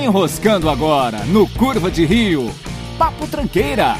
[0.00, 2.50] Enroscando agora no Curva de Rio.
[2.96, 3.98] Papo Tranqueira.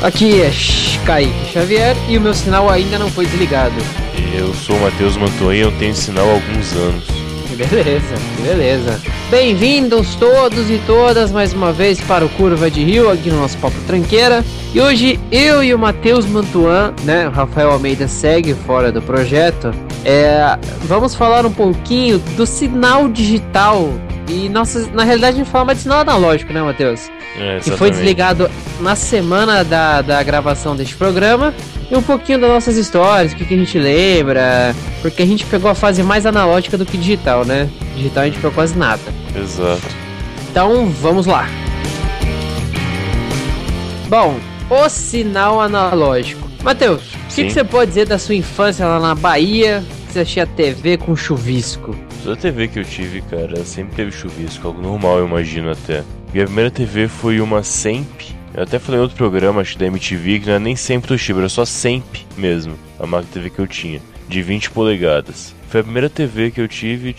[0.00, 0.52] Aqui é
[1.04, 3.74] Kaique Xavier e o meu sinal ainda não foi desligado.
[4.32, 7.04] Eu sou o Matheus Mantoim e eu tenho sinal há alguns anos.
[7.56, 9.00] Beleza, beleza.
[9.30, 13.56] Bem-vindos todos e todas mais uma vez para o Curva de Rio, aqui no nosso
[13.58, 14.44] Papo Tranqueira.
[14.74, 19.72] E hoje eu e o Matheus Mantuan, né, o Rafael Almeida segue fora do projeto,
[20.08, 23.92] é, vamos falar um pouquinho do sinal digital.
[24.28, 27.10] E nossa, na realidade a gente fala mais de sinal analógico, né, Matheus?
[27.36, 28.48] É, que foi desligado
[28.80, 31.52] na semana da, da gravação deste programa
[31.90, 35.44] e um pouquinho das nossas histórias, o que, que, a gente lembra, porque a gente
[35.44, 37.68] pegou a fase mais analógica do que digital, né?
[37.96, 39.02] Digital a gente pegou quase nada.
[39.34, 39.82] Exato.
[40.50, 41.48] Então vamos lá.
[44.08, 44.38] Bom,
[44.70, 46.48] o sinal analógico.
[46.62, 49.84] Matheus, o que, que, você pode dizer da sua infância lá na Bahia?
[50.16, 51.94] Você tinha TV com chuvisco?
[52.24, 56.02] Toda TV que eu tive, cara, sempre teve chuvisco, algo normal, eu imagino até.
[56.32, 58.22] Minha primeira TV foi uma Semp
[58.54, 61.08] eu até falei em outro programa, acho que da MTV, que não era nem sempre
[61.08, 65.54] Toshiba, era só Semp mesmo, a marca TV que eu tinha, de 20 polegadas.
[65.68, 67.14] Foi a primeira TV que eu tive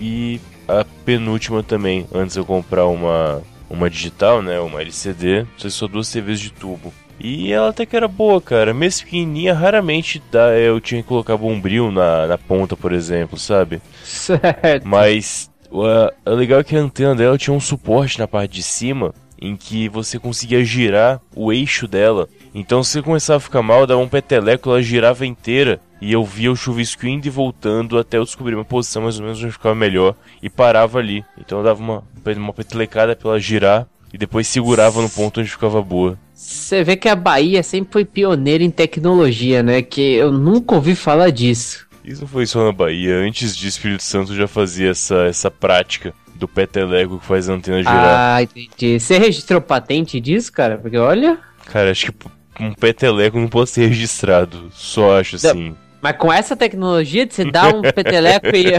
[0.00, 6.10] e a penúltima também, antes eu comprar uma, uma digital, né, uma LCD, só duas
[6.10, 6.94] TVs de tubo.
[7.24, 8.74] E ela até que era boa, cara.
[8.74, 13.80] Mesmo pequenininha, raramente dá, eu tinha que colocar bombril na, na ponta, por exemplo, sabe?
[14.02, 14.86] Certo.
[14.86, 15.84] Mas o,
[16.26, 19.56] o legal é que a antena dela tinha um suporte na parte de cima em
[19.56, 22.28] que você conseguia girar o eixo dela.
[22.52, 26.24] Então se você começava a ficar mal, dava um peteleco, ela girava inteira e eu
[26.24, 29.52] via o chuvisco indo e voltando até eu descobrir uma posição mais ou menos onde
[29.52, 31.24] ficava melhor e parava ali.
[31.38, 32.04] Então eu dava uma,
[32.36, 36.18] uma petelecada pra ela girar e depois segurava no ponto onde ficava boa.
[36.34, 39.82] Você vê que a Bahia sempre foi pioneira em tecnologia, né?
[39.82, 41.86] Que eu nunca ouvi falar disso.
[42.04, 46.12] Isso não foi só na Bahia, antes de Espírito Santo já fazia essa, essa prática
[46.34, 48.36] do peteleco que faz a antena girar.
[48.36, 48.98] Ah, entendi.
[48.98, 50.76] Você registrou patente disso, cara?
[50.78, 51.38] Porque olha.
[51.66, 52.28] Cara, acho que
[52.60, 54.68] um peteleco não pode ser registrado.
[54.72, 55.76] Só acho assim.
[56.00, 58.72] Mas com essa tecnologia de você dar um peteleco e,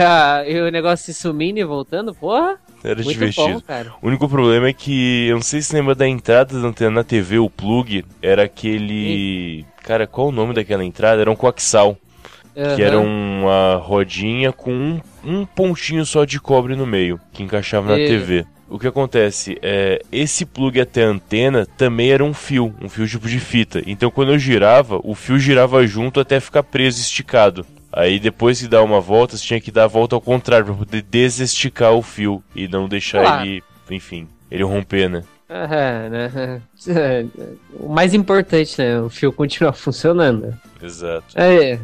[0.52, 2.58] e, o negócio se sumindo e voltando, porra.
[2.84, 3.64] Era Muito divertido.
[3.66, 6.90] Bom, o único problema é que, eu não sei se lembra da entrada da antena
[6.90, 9.62] na TV, o plug, era aquele.
[9.62, 9.66] Sim.
[9.82, 11.22] Cara, qual o nome daquela entrada?
[11.22, 11.96] Era um coaxial.
[12.54, 12.76] Uhum.
[12.76, 17.88] Que era uma rodinha com um, um, pontinho só de cobre no meio, que encaixava
[17.88, 18.06] na e...
[18.06, 18.46] TV.
[18.68, 23.06] O que acontece é, esse plug até a antena também era um fio, um fio
[23.06, 23.82] tipo de fita.
[23.86, 27.66] Então quando eu girava, o fio girava junto até ficar preso, esticado.
[27.96, 30.74] Aí depois de dar uma volta, você tinha que dar a volta ao contrário para
[30.74, 35.22] poder desesticar o fio e não deixar ele, enfim, ele romper, né?
[35.48, 36.60] É, né?
[37.78, 39.00] O mais importante, né?
[39.00, 40.52] O fio continuar funcionando.
[40.82, 41.26] Exato.
[41.36, 41.78] É,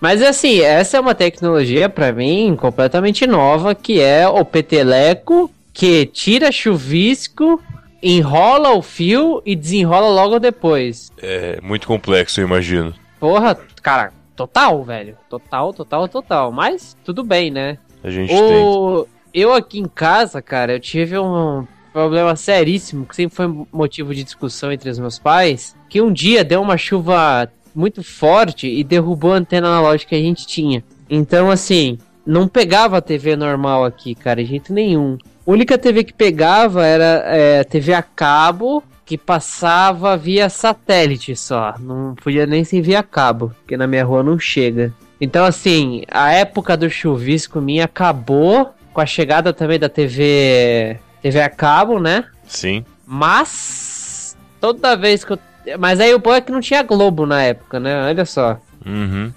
[0.00, 6.06] mas assim, essa é uma tecnologia para mim completamente nova, que é o peteleco que
[6.06, 7.60] tira chuvisco,
[8.00, 11.10] enrola o fio e desenrola logo depois.
[11.18, 12.94] É muito complexo, eu imagino.
[13.18, 15.16] Porra, cara, total, velho.
[15.28, 16.52] Total, total, total.
[16.52, 17.78] Mas tudo bem, né?
[18.04, 19.04] A gente o...
[19.04, 19.16] Tenta.
[19.34, 24.22] Eu aqui em casa, cara, eu tive um problema seríssimo, que sempre foi motivo de
[24.22, 29.32] discussão entre os meus pais, que um dia deu uma chuva muito forte e derrubou
[29.32, 30.82] a antena analógica que a gente tinha.
[31.08, 35.18] Então, assim, não pegava a TV normal aqui, cara, de jeito nenhum.
[35.46, 41.74] A única TV que pegava era é, TV a cabo, que passava via satélite só.
[41.78, 44.92] Não podia nem ser via cabo, porque na minha rua não chega.
[45.20, 51.40] Então, assim, a época do chuvisco minha acabou com a chegada também da TV, TV
[51.40, 52.24] a cabo, né?
[52.46, 52.84] Sim.
[53.06, 55.38] Mas toda vez que eu
[55.78, 58.06] mas aí o bom é que não tinha Globo na época, né?
[58.06, 58.60] Olha só.
[58.84, 59.32] Uhum.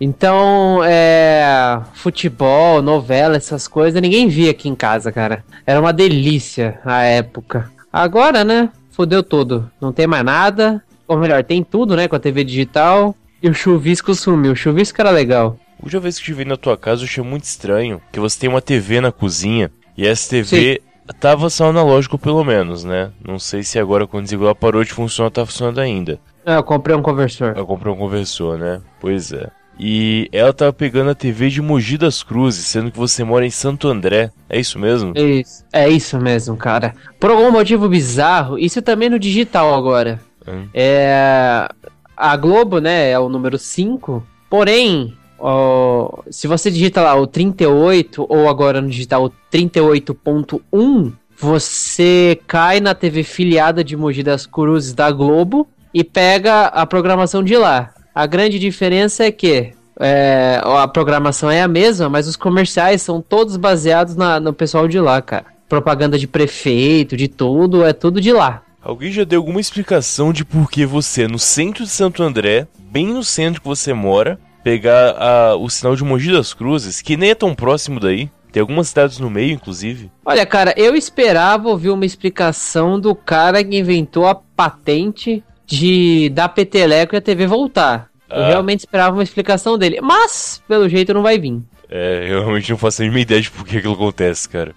[0.00, 1.80] Então, é.
[1.92, 5.44] Futebol, novela, essas coisas, ninguém via aqui em casa, cara.
[5.66, 7.70] Era uma delícia a época.
[7.92, 8.70] Agora, né?
[8.98, 9.70] Fudeu tudo.
[9.80, 10.82] Não tem mais nada.
[11.06, 12.08] Ou melhor, tem tudo, né?
[12.08, 13.14] Com a TV digital.
[13.40, 14.50] E o chuvisco sumiu.
[14.50, 15.56] O chuvisco era legal.
[15.80, 18.40] A última vez que eu estive na tua casa, eu achei muito estranho que você
[18.40, 19.70] tem uma TV na cozinha.
[19.96, 20.82] E essa TV
[21.20, 23.10] Tava só analógico pelo menos, né?
[23.26, 26.20] Não sei se agora quando desligou parou de funcionar, tá funcionando ainda.
[26.44, 27.54] É, eu comprei um conversor.
[27.56, 28.80] Eu comprei um conversor, né?
[29.00, 29.48] Pois é.
[29.78, 33.50] E ela tava pegando a TV de Mogi das Cruzes, sendo que você mora em
[33.50, 34.30] Santo André.
[34.48, 35.12] É isso mesmo?
[35.14, 36.94] É isso, é isso mesmo, cara.
[37.20, 40.20] Por algum motivo bizarro, isso também no digital agora.
[40.46, 40.66] Hum.
[40.74, 41.68] É.
[42.16, 44.26] A Globo, né, é o número 5.
[44.50, 52.40] Porém, Oh, se você digita lá o 38 ou agora no digital o 38.1, você
[52.46, 57.56] cai na TV filiada de Mogi das Cruzes da Globo e pega a programação de
[57.56, 57.94] lá.
[58.18, 63.22] A grande diferença é que é, a programação é a mesma, mas os comerciais são
[63.22, 65.46] todos baseados na, no pessoal de lá, cara.
[65.68, 68.64] Propaganda de prefeito, de tudo, é tudo de lá.
[68.82, 73.06] Alguém já deu alguma explicação de por que você, no centro de Santo André, bem
[73.06, 77.30] no centro que você mora, pegar a, o sinal de Mogi das Cruzes, que nem
[77.30, 78.28] é tão próximo daí?
[78.50, 80.10] Tem algumas cidades no meio, inclusive.
[80.24, 86.48] Olha, cara, eu esperava ouvir uma explicação do cara que inventou a patente de dar
[86.48, 88.07] peteleco e a TV voltar.
[88.30, 88.48] Eu ah.
[88.48, 91.60] realmente esperava uma explicação dele, mas pelo jeito não vai vir.
[91.90, 94.74] É, eu realmente não faço a mínima ideia de por que aquilo acontece, cara.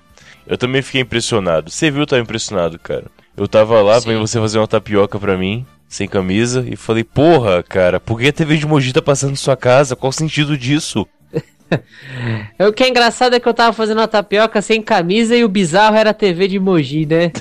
[0.48, 1.70] Eu também fiquei impressionado.
[1.70, 3.06] Você viu, eu tava impressionado, cara.
[3.36, 7.64] Eu tava lá, vendo você fazer uma tapioca pra mim, sem camisa, e falei, porra,
[7.64, 9.96] cara, por que a TV de Mogi tá passando na sua casa?
[9.96, 11.08] Qual o sentido disso?
[12.60, 15.50] o que é engraçado é que eu tava fazendo uma tapioca sem camisa e o
[15.50, 17.32] bizarro era a TV de Mogi, né?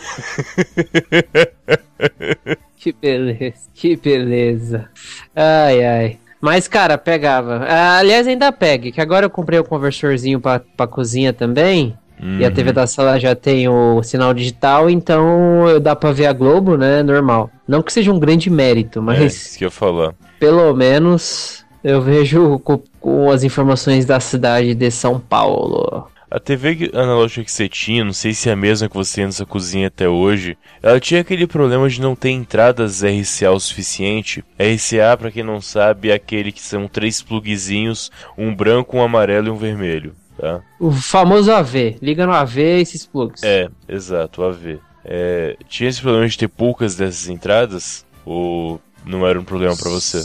[2.77, 4.88] que beleza, que beleza.
[5.35, 6.19] Ai, ai.
[6.41, 7.67] Mas, cara, pegava.
[7.69, 11.94] Ah, aliás, ainda pega, que agora eu comprei o conversorzinho pra, pra cozinha também.
[12.23, 12.38] Uhum.
[12.38, 12.75] E a TV uhum.
[12.75, 17.03] da sala já tem o sinal digital, então dá pra ver a Globo, né?
[17.03, 17.50] Normal.
[17.67, 19.21] Não que seja um grande mérito, mas.
[19.21, 20.15] É, isso que eu falar.
[20.38, 26.09] Pelo menos eu vejo com, com as informações da cidade de São Paulo.
[26.31, 29.25] A TV analógica que você tinha, não sei se é a mesma que você tem
[29.27, 34.44] nessa cozinha até hoje, ela tinha aquele problema de não ter entradas RCA o suficiente.
[34.56, 39.49] RCA, para quem não sabe, é aquele que são três plugzinhos, um branco, um amarelo
[39.49, 40.61] e um vermelho, tá?
[40.79, 43.43] O famoso AV, liga no AV esses plugs.
[43.43, 44.79] É, exato, AV.
[45.05, 49.91] É, tinha esse problema de ter poucas dessas entradas, ou não era um problema para
[49.91, 50.21] você?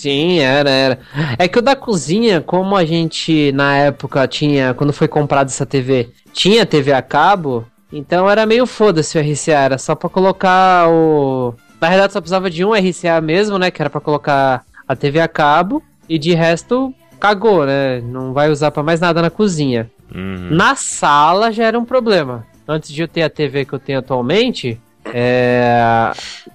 [0.00, 0.98] Sim, era, era.
[1.38, 5.66] É que o da cozinha, como a gente na época tinha, quando foi comprada essa
[5.66, 10.88] TV, tinha TV a cabo, então era meio foda-se o RCA, era só pra colocar
[10.88, 11.54] o.
[11.78, 13.70] Na verdade só precisava de um RCA mesmo, né?
[13.70, 18.00] Que era pra colocar a TV a cabo, e de resto cagou, né?
[18.00, 19.90] Não vai usar pra mais nada na cozinha.
[20.14, 20.48] Uhum.
[20.50, 22.46] Na sala já era um problema.
[22.66, 24.80] Antes de eu ter a TV que eu tenho atualmente,
[25.14, 26.12] é,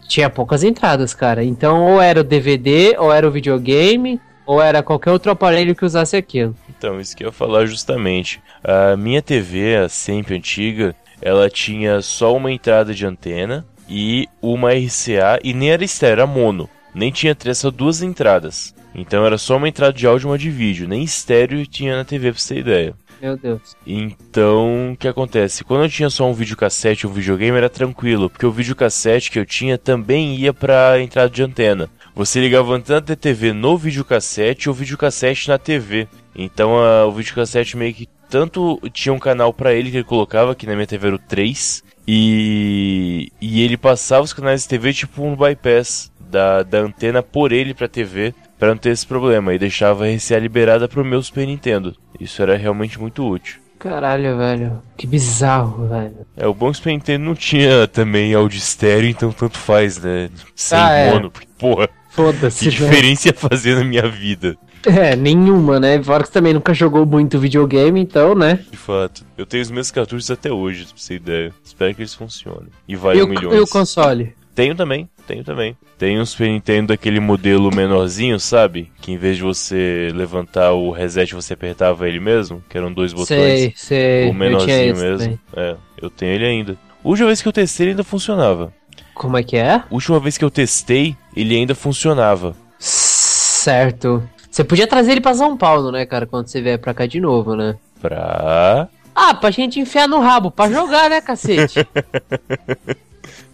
[0.08, 1.44] tinha poucas entradas, cara.
[1.44, 5.86] Então, ou era o DVD, ou era o videogame, ou era qualquer outro aparelho que
[5.86, 6.56] usasse aquilo.
[6.70, 8.42] Então, isso que eu ia falar justamente.
[8.64, 14.74] A minha TV, a sempre antiga, ela tinha só uma entrada de antena e uma
[14.74, 16.70] RCA, e nem era estéreo, era mono.
[16.94, 18.74] Nem tinha três, só duas entradas.
[18.94, 20.88] Então era só uma entrada de áudio e uma de vídeo.
[20.88, 22.94] Nem estéreo tinha na TV, pra você ter ideia.
[23.22, 23.76] Meu Deus.
[23.86, 25.64] Então, o que acontece?
[25.64, 29.40] Quando eu tinha só um videocassete e um videogame era tranquilo, porque o videocassete que
[29.40, 31.90] eu tinha também ia para entrada de antena.
[32.14, 36.08] Você ligava a antena da TV no videocassete ou o videocassete na TV.
[36.36, 40.56] Então, a, o videocassete meio que tanto tinha um canal para ele que ele colocava,
[40.56, 44.94] que na minha TV era o 3, e, e ele passava os canais de TV
[44.94, 48.34] tipo um bypass da, da antena por ele pra TV
[48.66, 51.96] para não ter esse problema e deixava a RCA liberada pro meu Super Nintendo.
[52.20, 53.62] Isso era realmente muito útil.
[53.78, 54.82] Caralho, velho.
[54.98, 56.26] Que bizarro, velho.
[56.36, 60.32] É, o bom Super Nintendo não tinha também áudio estéreo, então tanto faz, né?
[60.56, 61.14] Sem ah, é.
[61.14, 61.88] mono, porque, porra.
[62.10, 62.66] Foda-se.
[62.66, 64.58] Que diferença ia fazer na minha vida?
[64.84, 66.02] É, nenhuma, né?
[66.02, 68.66] Fora que também nunca jogou muito videogame, então, né?
[68.72, 69.24] De fato.
[69.38, 71.54] Eu tenho os meus cartuchos até hoje, pra você ter ideia.
[71.64, 72.70] Espero que eles funcionem.
[72.88, 73.56] E valem milhões.
[73.56, 74.34] E o console?
[74.56, 75.76] Tenho também, tenho também.
[75.98, 78.92] Tem um Super Nintendo daquele modelo menorzinho, sabe?
[79.02, 83.14] Que em vez de você levantar o reset, você apertava ele mesmo, que eram dois
[83.14, 83.28] botões.
[83.28, 84.30] Sei, sei.
[84.30, 85.40] O menorzinho mesmo.
[85.56, 86.78] É, eu tenho ele ainda.
[87.04, 88.74] Última vez que eu testei, ele ainda funcionava.
[89.14, 89.84] Como é que é?
[89.90, 92.56] Última vez que eu testei, ele ainda funcionava.
[92.78, 94.28] Certo.
[94.52, 97.20] Você podia trazer ele pra São Paulo, né, cara, quando você vier pra cá de
[97.20, 97.76] novo, né?
[98.02, 98.88] Pra.
[99.14, 101.80] Ah, pra gente enfiar no rabo, pra jogar, né, cacete?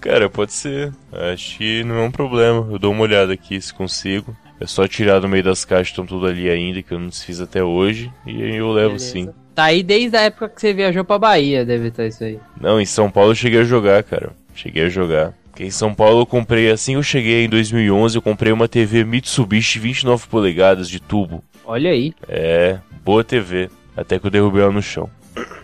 [0.01, 0.91] Cara, pode ser.
[1.13, 2.67] Acho que não é um problema.
[2.71, 4.35] Eu dou uma olhada aqui se consigo.
[4.59, 7.39] É só tirar do meio das caixas, estão tudo ali ainda, que eu não desfiz
[7.39, 8.11] até hoje.
[8.25, 9.05] E aí eu levo Beleza.
[9.05, 9.29] sim.
[9.53, 12.39] Tá aí desde a época que você viajou pra Bahia, deve estar isso aí.
[12.59, 14.33] Não, em São Paulo eu cheguei a jogar, cara.
[14.55, 15.33] Cheguei a jogar.
[15.49, 18.67] Porque em São Paulo eu comprei, assim que eu cheguei em 2011, eu comprei uma
[18.67, 21.43] TV Mitsubishi 29 polegadas de tubo.
[21.65, 22.13] Olha aí.
[22.27, 23.69] É, boa TV.
[23.95, 25.09] Até que eu derrubei ela no chão.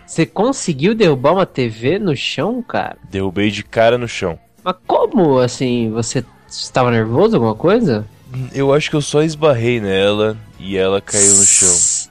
[0.08, 2.98] Você conseguiu derrubar uma TV no chão, cara?
[3.12, 4.40] Derrubei de cara no chão.
[4.64, 8.08] Mas como, assim, você estava nervoso, alguma coisa?
[8.54, 12.08] Eu acho que eu só esbarrei nela e ela caiu no chão.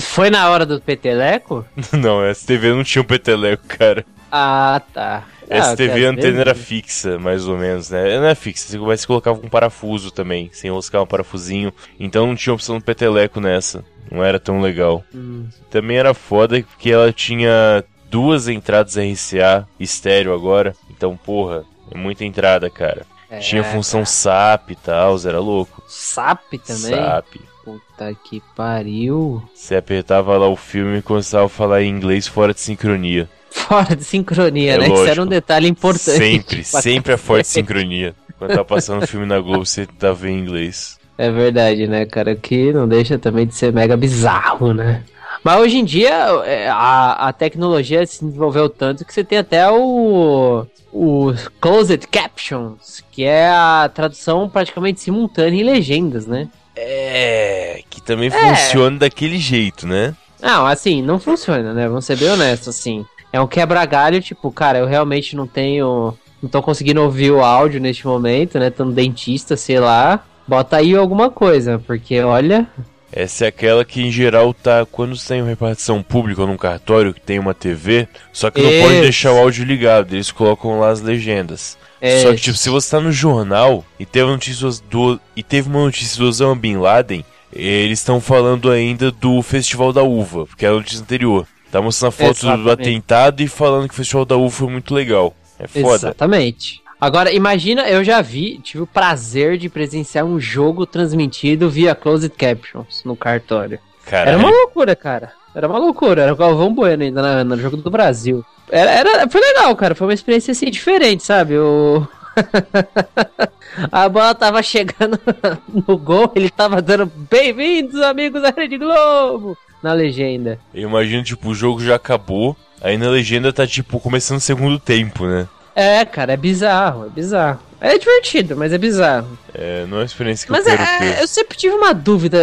[0.00, 1.64] Foi na hora do peteleco?
[1.92, 4.04] não, essa TV não tinha um peteleco, cara.
[4.32, 5.24] Ah, tá.
[5.50, 8.18] Essa ah, TV a antena era fixa, mais ou menos, né?
[8.20, 11.72] Não é fixa, você colocava com parafuso também, sem enroscar um parafusinho.
[11.98, 13.84] Então não tinha opção do peteleco nessa.
[14.08, 15.04] Não era tão legal.
[15.12, 15.48] Hum.
[15.68, 20.74] Também era foda porque ela tinha duas entradas RCA estéreo agora.
[20.88, 23.04] Então, porra, é muita entrada, cara.
[23.28, 24.06] É, tinha função cara.
[24.06, 25.82] SAP e tal, era louco.
[25.88, 26.94] SAP também?
[26.94, 27.36] SAP.
[27.64, 29.42] Puta que pariu.
[29.54, 33.28] Você apertava lá o filme e começava a falar em inglês fora de sincronia.
[33.50, 34.86] Fora de sincronia, é né?
[34.86, 35.02] Lógico.
[35.02, 36.18] Isso era um detalhe importante.
[36.18, 38.14] Sempre, sempre é fora de sincronia.
[38.38, 40.98] Quando tá passando um filme na Globo, você tá vendo em inglês.
[41.18, 42.34] É verdade, né, cara?
[42.34, 45.02] Que não deixa também de ser mega bizarro, né?
[45.44, 46.10] Mas hoje em dia
[46.44, 53.02] é, a, a tecnologia se desenvolveu tanto que você tem até o, o Closed Captions,
[53.10, 56.48] que é a tradução praticamente simultânea em legendas, né?
[56.76, 58.56] É, que também é.
[58.56, 60.14] funciona daquele jeito, né?
[60.40, 61.86] Não, assim, não funciona, né?
[61.88, 63.04] Vamos ser bem honestos, assim.
[63.32, 66.14] É um quebra-galho, tipo, cara, eu realmente não tenho.
[66.42, 68.70] Não tô conseguindo ouvir o áudio neste momento, né?
[68.70, 70.24] Tô no dentista, sei lá.
[70.48, 72.66] Bota aí alguma coisa, porque olha.
[73.12, 74.86] Essa é aquela que em geral tá.
[74.90, 78.62] Quando você tem uma repartição pública ou num cartório que tem uma TV, só que
[78.62, 78.82] não Isso.
[78.82, 81.76] pode deixar o áudio ligado, eles colocam lá as legendas.
[82.00, 82.22] É.
[82.22, 85.84] Só que, tipo, se você tá no jornal e teve, notícias do, e teve uma
[85.84, 90.68] notícia do Osama Bin Laden, eles estão falando ainda do Festival da Uva, porque é
[90.68, 91.46] a notícia anterior.
[91.70, 92.64] Tá mostrando a foto Exatamente.
[92.64, 95.34] do atentado e falando que o Festival da Uva foi muito legal.
[95.58, 96.08] É foda.
[96.08, 96.82] Exatamente.
[97.00, 102.30] Agora, imagina, eu já vi, tive o prazer de presenciar um jogo transmitido via Closed
[102.36, 103.78] Captions no cartório.
[104.04, 104.28] Caralho.
[104.30, 105.32] Era uma loucura, cara.
[105.54, 106.22] Era uma loucura.
[106.22, 108.44] Era o Galvão Bueno ainda no jogo do Brasil.
[108.68, 109.94] Era, era, foi legal, cara.
[109.94, 111.56] Foi uma experiência assim diferente, sabe?
[111.56, 112.06] O.
[113.90, 115.18] a bola tava chegando
[115.86, 120.58] no gol, ele tava dando bem-vindos, amigos da Rede Globo na legenda.
[120.74, 124.78] Eu imagino, tipo, o jogo já acabou, aí na legenda tá, tipo, começando o segundo
[124.78, 125.48] tempo, né?
[125.74, 127.60] É, cara, é bizarro, é bizarro.
[127.80, 129.38] É divertido, mas é bizarro.
[129.54, 131.22] É, não é uma experiência que mas eu quero é, ter.
[131.22, 132.38] Eu sempre tive uma dúvida.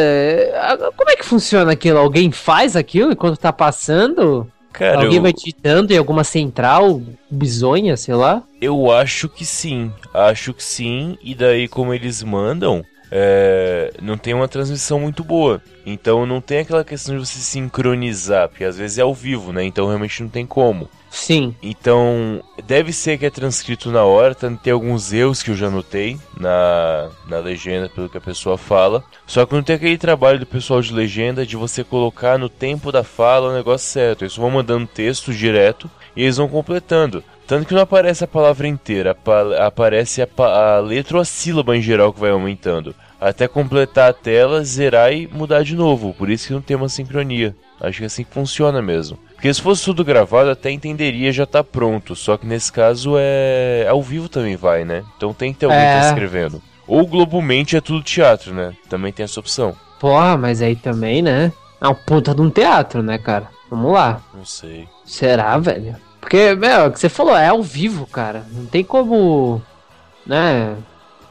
[0.95, 1.99] Como é que funciona aquilo?
[1.99, 4.51] Alguém faz aquilo enquanto tá passando?
[4.73, 5.21] Cara, Alguém eu...
[5.21, 8.43] vai digitando em alguma central bizonha, sei lá?
[8.61, 9.91] Eu acho que sim.
[10.13, 11.17] Acho que sim.
[11.23, 15.61] E daí, como eles mandam, é, não tem uma transmissão muito boa.
[15.85, 19.63] Então não tem aquela questão de você sincronizar, porque às vezes é ao vivo, né?
[19.63, 20.89] Então realmente não tem como.
[21.17, 21.55] Sim.
[21.61, 25.69] Então, deve ser que é transcrito na hora, tanto tem alguns erros que eu já
[25.69, 29.03] notei na, na legenda, pelo que a pessoa fala.
[29.25, 32.91] Só que não tem aquele trabalho do pessoal de legenda de você colocar no tempo
[32.91, 34.23] da fala o negócio certo.
[34.23, 37.23] Eles vão mandando texto direto e eles vão completando.
[37.47, 39.17] Tanto que não aparece a palavra inteira,
[39.65, 42.95] aparece a, a letra ou a sílaba em geral que vai aumentando.
[43.19, 46.13] Até completar a tela, zerar e mudar de novo.
[46.13, 47.55] Por isso que não tem uma sincronia.
[47.81, 49.17] Acho que é assim que funciona mesmo.
[49.37, 52.15] Porque se fosse tudo gravado, até entenderia já tá pronto.
[52.15, 53.85] Só que nesse caso é.
[53.87, 55.03] Ao vivo também vai, né?
[55.15, 55.99] Então tem que ter alguém é...
[56.01, 56.59] tá escrevendo.
[56.87, 58.73] Ou globalmente é tudo teatro, né?
[58.89, 59.75] Também tem essa opção.
[59.99, 61.53] Porra, mas aí também, né?
[61.79, 63.47] É um puta de um teatro, né, cara?
[63.69, 64.21] Vamos lá.
[64.33, 64.87] Não sei.
[65.05, 65.95] Será, velho?
[66.19, 68.43] Porque, meu, é o que você falou, é ao vivo, cara.
[68.51, 69.61] Não tem como,
[70.25, 70.75] né,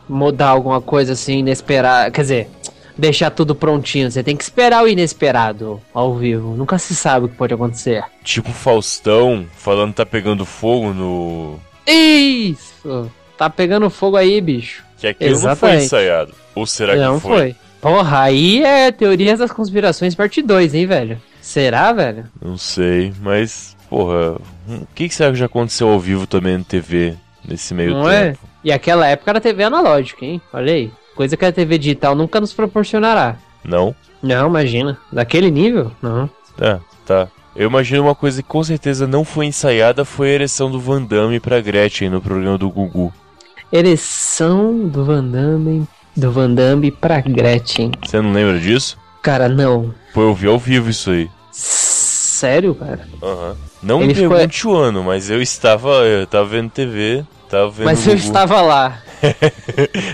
[0.09, 2.11] mudar alguma coisa assim inesperada.
[2.13, 2.51] Quer dizer,
[2.97, 4.11] deixar tudo prontinho.
[4.11, 6.55] Você tem que esperar o inesperado ao vivo.
[6.57, 8.05] Nunca se sabe o que pode acontecer.
[8.23, 11.59] Tipo Faustão falando que tá pegando fogo no.
[11.87, 13.11] Isso!
[13.37, 14.83] Tá pegando fogo aí, bicho.
[14.99, 15.63] Que aquilo Exatamente.
[15.63, 16.35] não foi ensaiado.
[16.55, 17.31] Ou será não que foi?
[17.31, 17.57] Não foi.
[17.81, 21.21] Porra, aí é Teorias das Conspirações parte 2, hein, velho?
[21.41, 22.25] Será, velho?
[22.43, 24.37] Não sei, mas porra,
[24.69, 27.15] o que, que será que já aconteceu ao vivo também na TV
[27.47, 28.31] nesse meio Não é?
[28.31, 28.39] tempo?
[28.43, 28.49] É?
[28.65, 30.41] E aquela época era TV analógica, hein?
[30.53, 30.91] Olha aí.
[31.17, 33.37] Coisa que a TV digital nunca nos proporcionará.
[33.65, 33.95] Não?
[34.23, 34.99] Não, imagina.
[35.11, 35.91] Daquele nível?
[36.01, 36.31] Não.
[36.57, 37.29] Tá, tá.
[37.57, 41.03] Eu imagino uma coisa que com certeza não foi ensaiada foi a ereção do Van
[41.03, 43.13] Damme pra Gretchen no programa do Gugu.
[43.73, 47.93] Ereção do Van Damme, do Van Damme pra Gretchen.
[48.05, 48.99] Você não lembra disso?
[49.23, 49.95] Cara, não.
[50.13, 51.31] Pô, eu vi ao vivo isso aí.
[51.51, 53.09] Sério, cara?
[53.23, 53.49] Aham.
[53.49, 53.57] Uhum.
[53.83, 54.75] Não Ele me pergunte ficou...
[54.75, 58.99] o ano, mas eu estava, eu tava vendo TV, tava vendo Mas eu estava lá.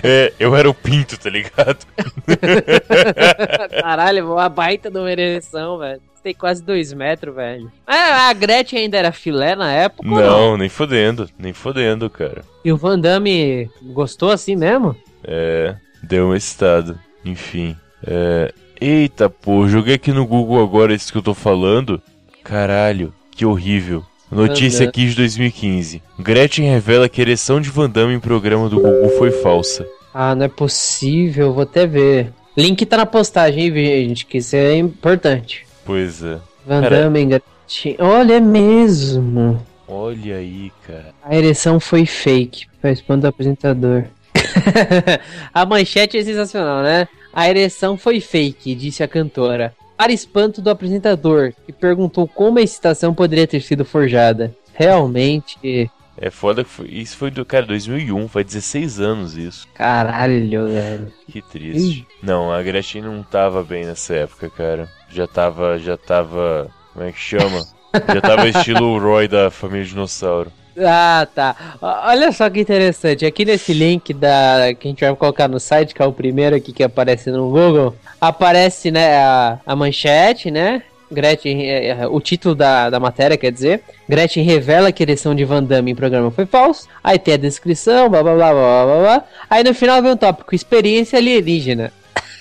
[0.02, 1.78] É, eu era o pinto, tá ligado?
[3.80, 6.00] Caralho, uma baita de uma ereção, velho.
[6.22, 7.70] Tem quase dois metros, velho.
[7.84, 10.08] Ah, a Gretchen ainda era filé na época?
[10.08, 12.42] Não, não, nem fodendo, nem fodendo, cara.
[12.64, 14.96] E o Van Damme gostou assim mesmo?
[15.24, 16.98] É, deu um estado.
[17.24, 17.76] Enfim.
[18.06, 18.52] É...
[18.80, 22.02] Eita, pô, joguei aqui no Google agora isso que eu tô falando.
[22.42, 24.04] Caralho, que horrível.
[24.32, 26.02] Notícia aqui de 2015.
[26.18, 29.86] Gretchen revela que a ereção de Van Damme em programa do Google foi falsa.
[30.14, 32.32] Ah, não é possível, vou até ver.
[32.56, 35.66] Link tá na postagem, hein, gente, que isso é importante.
[35.84, 36.38] Pois é.
[36.66, 37.96] Van Damme, Gretchen.
[37.98, 39.62] Olha, é mesmo.
[39.86, 41.12] Olha aí, cara.
[41.22, 42.66] A ereção foi fake.
[42.80, 44.04] Participando do apresentador.
[45.52, 47.06] a manchete é sensacional, né?
[47.34, 52.62] A ereção foi fake, disse a cantora para espanto do apresentador, que perguntou como a
[52.62, 54.54] excitação poderia ter sido forjada.
[54.74, 59.66] Realmente, É foda que foi, isso foi do, cara, 2001, faz 16 anos isso.
[59.74, 61.12] Caralho, velho.
[61.28, 62.00] Que triste.
[62.00, 62.06] Ih.
[62.22, 64.88] Não, a Gretchen não tava bem nessa época, cara.
[65.08, 67.64] Já tava, já tava, como é que chama?
[68.12, 70.50] já tava estilo Roy da família Dinossauro.
[70.78, 71.56] Ah, tá.
[71.80, 73.26] Olha só que interessante.
[73.26, 76.56] Aqui nesse link da que a gente vai colocar no site, que é o primeiro
[76.56, 80.82] aqui que aparece no Google, aparece, né, a, a manchete, né?
[81.12, 85.34] Gretchen, é, é, o título da, da matéria, quer dizer, Gretchen revela que a ereção
[85.34, 86.88] de Van Damme em programa foi falso.
[87.04, 89.24] Aí tem a descrição, blá blá blá blá blá blá.
[89.48, 91.92] Aí no final vem um tópico: experiência alienígena.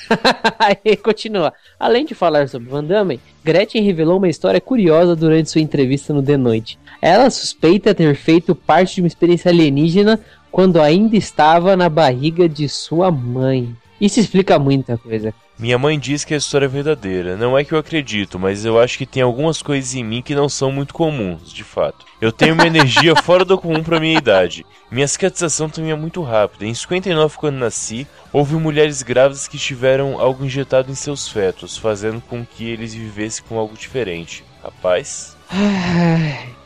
[0.60, 1.54] Aí continua.
[1.80, 6.24] Além de falar sobre Van Damme, Gretchen revelou uma história curiosa durante sua entrevista no
[6.24, 6.80] The Noite.
[7.02, 10.20] Ela suspeita ter feito parte de uma experiência alienígena
[10.52, 13.76] quando ainda estava na barriga de sua mãe.
[14.00, 15.34] Isso explica muita coisa.
[15.62, 17.38] Minha mãe diz que a história é verdadeira.
[17.38, 20.34] Não é que eu acredito, mas eu acho que tem algumas coisas em mim que
[20.34, 22.04] não são muito comuns, de fato.
[22.20, 24.66] Eu tenho uma energia fora do comum para minha idade.
[24.90, 26.66] Minha cicatrização também é muito rápida.
[26.66, 32.20] Em 59, quando nasci, houve mulheres grávidas que tiveram algo injetado em seus fetos, fazendo
[32.22, 34.44] com que eles vivessem com algo diferente.
[34.64, 35.38] Rapaz.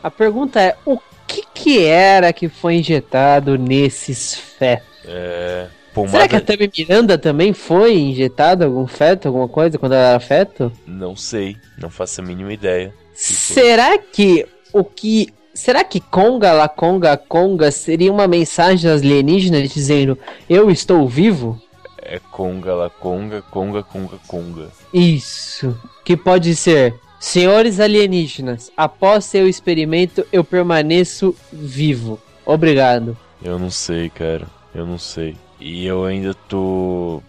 [0.06, 4.86] A pergunta é: o que, que era que foi injetado nesses fetos?
[5.04, 5.66] É.
[5.96, 6.12] Pomada...
[6.12, 10.20] Será que a Tammy Miranda também foi injetada algum feto, alguma coisa, quando ela era
[10.20, 10.72] feto?
[10.86, 12.94] Não sei, não faço a mínima ideia.
[13.16, 15.34] Será que o que.
[15.56, 21.60] Será que Conga La Conga Conga seria uma mensagem das alienígenas dizendo eu estou vivo?
[21.98, 24.68] É Conga La Conga, Conga Conga Conga.
[24.94, 25.76] Isso.
[26.04, 26.94] Que pode ser
[27.26, 32.22] Senhores alienígenas, após seu experimento eu permaneço vivo.
[32.46, 33.18] Obrigado.
[33.44, 34.46] Eu não sei, cara.
[34.76, 35.36] Eu não sei.
[35.60, 37.24] E eu ainda tô.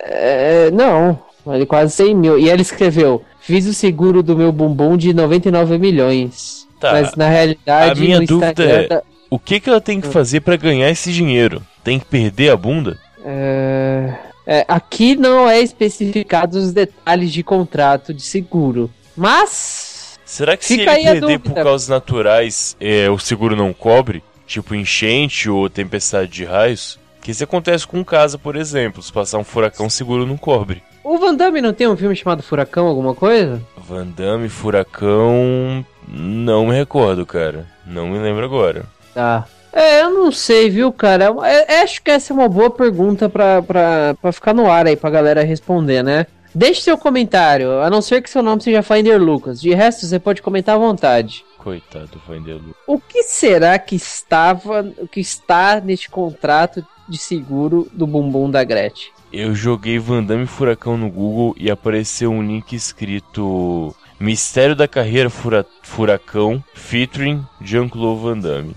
[0.07, 2.39] É, não, Vale quase 100 mil.
[2.39, 6.67] E ela escreveu: Fiz o seguro do meu bumbum de 99 milhões.
[6.79, 6.93] Tá.
[6.93, 7.91] Mas na realidade.
[7.91, 9.03] A minha dúvida é: da...
[9.29, 11.61] o que, que ela tem que fazer para ganhar esse dinheiro?
[11.83, 12.97] Tem que perder a bunda?
[13.23, 14.13] É...
[14.47, 18.91] É, aqui não é especificado os detalhes de contrato de seguro.
[19.17, 20.19] Mas.
[20.23, 24.23] Será que se ele perder por causas naturais, é, o seguro não cobre?
[24.45, 26.99] Tipo enchente ou tempestade de raios?
[27.25, 29.01] Que isso acontece com casa, por exemplo.
[29.01, 30.83] Se passar um furacão, seguro não cobre.
[31.03, 33.59] O Van Damme não tem um filme chamado Furacão, alguma coisa?
[33.75, 35.83] Van Damme, Furacão.
[36.07, 37.65] Não me recordo, cara.
[37.83, 38.85] Não me lembro agora.
[39.11, 39.47] Tá.
[39.73, 41.25] É, eu não sei, viu, cara?
[41.25, 44.85] Eu, eu acho que essa é uma boa pergunta pra, pra, pra ficar no ar
[44.85, 46.27] aí pra galera responder, né?
[46.53, 49.59] Deixe seu comentário, a não ser que seu nome seja Finder Lucas.
[49.59, 51.43] De resto, você pode comentar à vontade.
[51.57, 52.75] Coitado do Finder Lucas.
[52.85, 58.63] O que será que estava, o que está neste contrato de seguro do bumbum da
[58.63, 59.11] Gretchen?
[59.31, 65.65] Eu joguei Vandame Furacão no Google e apareceu um link escrito Mistério da Carreira Fura
[65.83, 68.75] Furacão featuring Jean-Claude Van Damme.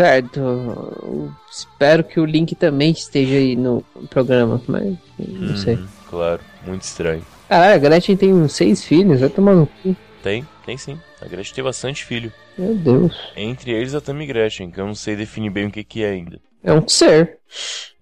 [0.00, 1.32] Certo.
[1.50, 5.78] espero que o link também esteja aí no programa, mas não hum, sei.
[6.08, 7.22] Claro, muito estranho.
[7.48, 9.94] Ah, a Gretchen tem uns seis filhos, vai tomar no cu.
[10.22, 10.98] Tem, tem sim.
[11.20, 12.32] A Gretchen tem bastante filho.
[12.56, 13.16] Meu Deus.
[13.36, 16.10] Entre eles a Tammy Gretchen, que eu não sei definir bem o que, que é
[16.10, 16.40] ainda.
[16.62, 17.38] É um ser.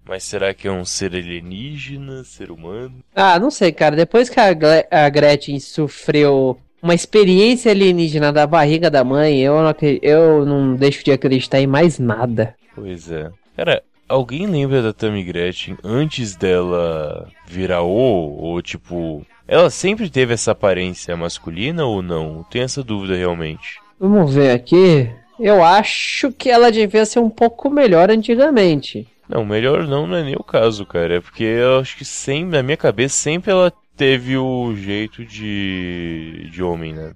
[0.07, 2.95] Mas será que é um ser alienígena, ser humano?
[3.15, 3.95] Ah, não sei, cara.
[3.95, 4.49] Depois que a,
[4.89, 11.03] a Gretchen sofreu uma experiência alienígena da barriga da mãe, eu não, eu não deixo
[11.03, 12.55] de acreditar em mais nada.
[12.73, 13.29] Pois é.
[13.55, 18.35] Cara, alguém lembra da Tammy Gretchen antes dela virar O?
[18.37, 19.25] Ou tipo.
[19.47, 22.43] Ela sempre teve essa aparência masculina ou não?
[22.49, 23.79] Tenho essa dúvida realmente.
[23.99, 25.09] Vamos ver aqui.
[25.39, 29.07] Eu acho que ela devia ser um pouco melhor antigamente.
[29.27, 31.17] Não, melhor não, não é nem o caso, cara.
[31.17, 36.49] É porque eu acho que sempre, na minha cabeça, sempre ela teve o jeito de,
[36.51, 37.11] de homem, né?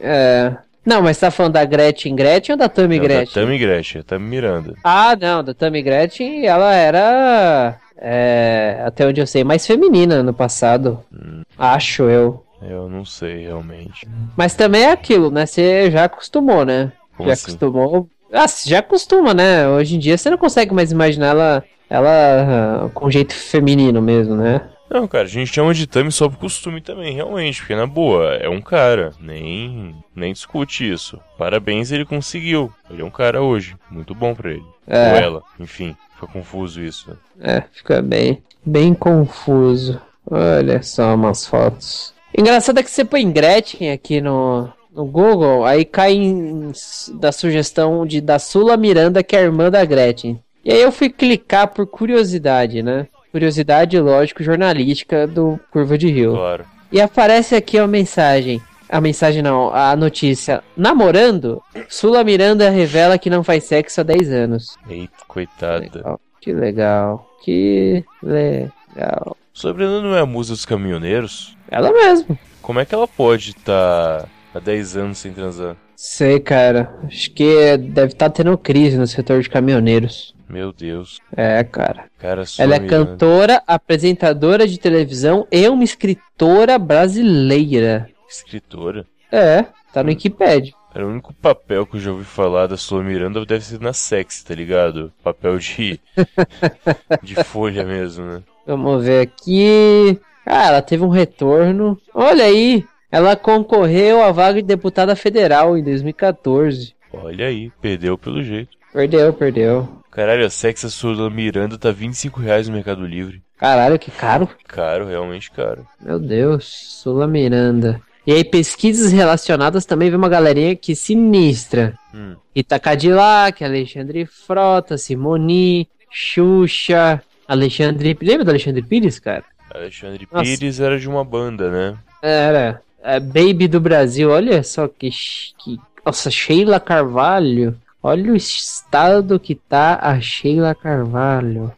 [0.00, 0.56] É.
[0.84, 3.34] Não, mas tá falando da Gretchen Gretchen ou da Tammy não, Gretchen?
[3.34, 4.74] Da Tammy Gretchen, Tammy Miranda.
[4.82, 10.34] Ah, não, da Tammy Gretchen ela era, é, até onde eu sei, mais feminina no
[10.34, 10.98] passado.
[11.12, 11.42] Hum.
[11.56, 12.44] Acho eu.
[12.60, 14.06] Eu não sei, realmente.
[14.36, 15.46] Mas também é aquilo, né?
[15.46, 16.92] Você já acostumou, né?
[17.16, 17.50] Como já assim?
[17.50, 19.68] acostumou ah, já acostuma, né?
[19.68, 24.34] Hoje em dia você não consegue mais imaginar ela, ela uh, com jeito feminino mesmo,
[24.34, 24.62] né?
[24.88, 28.34] Não, cara, a gente chama de Tami só por costume também, realmente, porque na boa,
[28.34, 31.18] é um cara, nem, nem discute isso.
[31.38, 32.72] Parabéns, ele conseguiu.
[32.90, 34.64] Ele é um cara hoje, muito bom pra ele.
[34.86, 35.12] É.
[35.12, 37.16] Ou ela, enfim, fica confuso isso.
[37.40, 40.00] É, fica bem, bem confuso.
[40.30, 42.14] Olha só umas fotos.
[42.36, 46.72] Engraçado é que você põe Gretchen aqui no, no Google, aí cai em,
[47.14, 50.38] da sugestão de da Sula Miranda, que é a irmã da Gretchen.
[50.64, 53.08] E aí eu fui clicar por curiosidade, né?
[53.32, 56.32] Curiosidade, lógico, jornalística do Curva de Rio.
[56.34, 56.64] Claro.
[56.92, 58.60] E aparece aqui a mensagem.
[58.88, 60.62] A mensagem não, a notícia.
[60.76, 64.76] Namorando, Sula Miranda revela que não faz sexo há 10 anos.
[64.88, 65.80] Eita, coitada.
[65.80, 66.20] Legal.
[66.40, 67.30] Que legal.
[67.42, 69.36] Que legal.
[69.54, 71.56] Sobrenome não é a musa dos caminhoneiros?
[71.70, 72.38] Ela mesmo.
[72.60, 75.76] Como é que ela pode estar tá Há 10 anos sem transar.
[75.96, 76.94] Sei, cara.
[77.04, 80.34] Acho que deve estar tá tendo crise no setor de caminhoneiros.
[80.48, 81.18] Meu Deus.
[81.34, 82.04] É, cara.
[82.18, 88.10] cara Ela é cantora, apresentadora de televisão e uma escritora brasileira.
[88.28, 89.06] Escritora?
[89.30, 89.62] É,
[89.92, 90.12] tá no hum.
[90.12, 90.74] Wikipedia.
[90.94, 93.94] Era o único papel que eu já ouvi falar da Sua Miranda deve ser na
[93.94, 95.10] sexy, tá ligado?
[95.24, 95.98] Papel de.
[97.22, 98.42] de folha mesmo, né?
[98.66, 100.20] Vamos ver aqui.
[100.44, 101.98] Ah, ela teve um retorno.
[102.12, 106.94] Olha aí, ela concorreu à vaga de deputada federal em 2014.
[107.12, 108.70] Olha aí, perdeu pelo jeito.
[108.90, 109.86] Perdeu, perdeu.
[110.10, 113.42] Caralho, a Sexa Sula Miranda tá 25 reais no Mercado Livre.
[113.58, 114.48] Caralho, que caro.
[114.66, 115.86] Caro, realmente caro.
[116.00, 118.00] Meu Deus, Sula Miranda.
[118.26, 121.94] E aí, pesquisas relacionadas também vê uma galerinha que sinistra.
[122.14, 122.36] Hum.
[122.54, 128.16] Ita Cadillac, Alexandre Frota, Simoni, Xuxa, Alexandre...
[128.22, 129.44] Lembra do Alexandre Pires, cara?
[129.74, 130.44] Alexandre Nossa.
[130.44, 131.98] Pires era de uma banda, né?
[132.22, 132.80] Era.
[133.02, 135.10] É, Baby do Brasil, olha só que,
[135.58, 135.78] que.
[136.04, 137.76] Nossa, Sheila Carvalho.
[138.02, 141.72] Olha o estado que tá a Sheila Carvalho.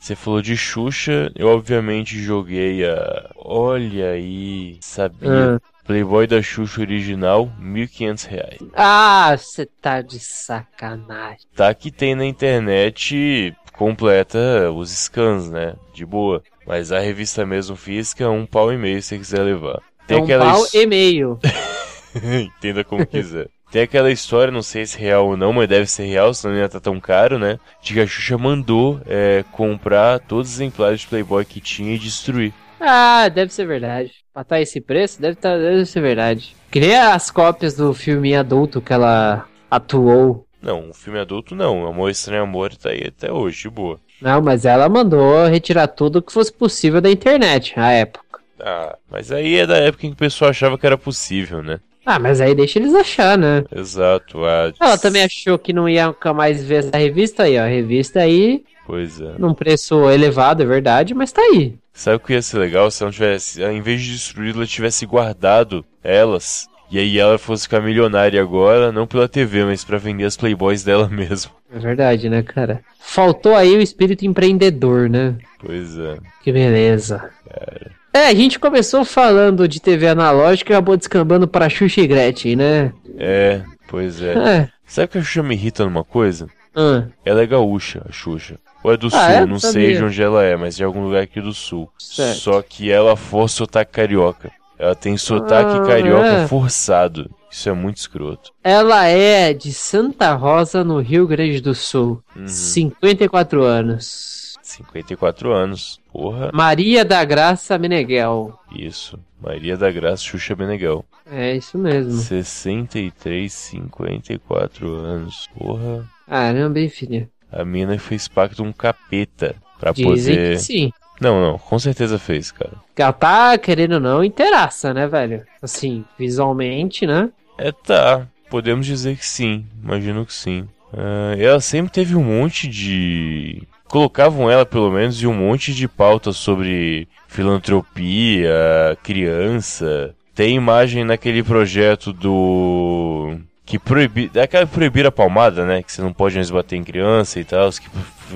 [0.00, 3.30] Você falou de Xuxa, eu obviamente joguei a.
[3.36, 5.56] Olha aí, sabia?
[5.56, 5.60] Ah.
[5.84, 8.70] Playboy da Xuxa original, R$ 1.500.
[8.74, 11.46] Ah, você tá de sacanagem.
[11.54, 15.74] Tá que tem na internet completa os scans, né?
[15.94, 16.42] De boa.
[16.66, 19.80] Mas a revista mesmo física é um pau e meio se você quiser levar.
[20.06, 21.38] Tem é um aquela pau e meio.
[22.16, 23.48] Entenda como quiser.
[23.70, 26.54] Tem aquela história, não sei se é real ou não, mas deve ser real, senão
[26.54, 27.58] não ia estar tá tão caro, né?
[27.82, 31.98] De que a Xuxa mandou é, comprar todos os exemplares de Playboy que tinha e
[31.98, 32.54] destruir.
[32.80, 34.12] Ah, deve ser verdade.
[34.32, 36.54] Pra estar tá esse preço, deve, tá, deve ser verdade.
[36.70, 40.46] Queria as cópias do filme adulto que ela atuou.
[40.62, 41.86] Não, o filme adulto não.
[41.86, 44.00] Amor Estranho Amor tá aí até hoje, de boa.
[44.20, 48.24] Não, mas ela mandou retirar tudo que fosse possível da internet na época.
[48.60, 51.80] Ah, mas aí é da época em que o pessoal achava que era possível, né?
[52.04, 53.64] Ah, mas aí deixa eles achar, né?
[53.74, 54.44] Exato.
[54.44, 54.72] A...
[54.80, 57.62] Ela também achou que não ia nunca mais ver essa revista aí, ó.
[57.64, 58.64] A revista aí.
[58.86, 59.34] Pois é.
[59.38, 61.74] Num preço elevado, é verdade, mas tá aí.
[61.92, 65.84] Sabe o que ia ser legal se ela tivesse, em vez de destruí-la, tivesse guardado
[66.04, 70.36] elas E aí ela fosse ficar milionária agora, não pela TV, mas para vender as
[70.36, 71.50] Playboys dela mesmo.
[71.74, 72.80] É verdade, né, cara?
[73.00, 75.34] Faltou aí o espírito empreendedor, né?
[75.58, 76.18] Pois é.
[76.44, 77.30] Que beleza.
[77.48, 77.95] Cara.
[78.16, 82.56] É, a gente começou falando de TV analógica e acabou descambando para Xuxa e Gretchen,
[82.56, 82.90] né?
[83.18, 84.32] É, pois é.
[84.32, 84.68] é.
[84.86, 86.48] Sabe que a Xuxa me irrita numa coisa?
[86.74, 87.04] Ah.
[87.22, 88.56] Ela é gaúcha, a Xuxa.
[88.82, 89.44] Ou é do ah, sul, é?
[89.44, 91.90] não sei de onde ela é, mas de algum lugar aqui do sul.
[91.98, 92.38] Certo.
[92.38, 94.50] Só que ela for sotaque carioca.
[94.78, 96.48] Ela tem sotaque ah, carioca é.
[96.48, 97.30] forçado.
[97.50, 98.50] Isso é muito escroto.
[98.64, 102.22] Ela é de Santa Rosa, no Rio Grande do Sul.
[102.34, 102.48] Uhum.
[102.48, 104.35] 54 anos.
[104.76, 106.00] 54 anos.
[106.12, 106.50] Porra.
[106.52, 108.58] Maria da Graça Meneghel.
[108.74, 109.18] Isso.
[109.40, 111.04] Maria da Graça Xuxa Meneghel.
[111.30, 112.12] É isso mesmo.
[112.12, 115.48] 63, 54 anos.
[115.58, 116.06] Porra.
[116.26, 117.28] Caramba, hein, filha?
[117.50, 120.56] A mina fez pacto um capeta pra Dizem poder.
[120.56, 120.92] Que sim.
[121.20, 122.74] Não, não, com certeza fez, cara.
[122.94, 125.44] Ela tá, querendo ou não, inteiraça, né, velho?
[125.62, 127.30] Assim, visualmente, né?
[127.56, 128.26] É, tá.
[128.50, 129.64] Podemos dizer que sim.
[129.82, 130.68] Imagino que sim.
[130.92, 133.62] Uh, ela sempre teve um monte de.
[133.88, 140.14] Colocavam ela, pelo menos, em um monte de pautas sobre filantropia, criança.
[140.34, 145.82] Tem imagem naquele projeto do que proibir, aquela proibir a palmada, né?
[145.82, 147.88] Que você não pode mais bater em criança e tal, que